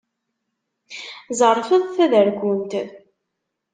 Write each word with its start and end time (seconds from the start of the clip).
Ẓerfed 1.41 1.83
taderkunt! 1.95 2.71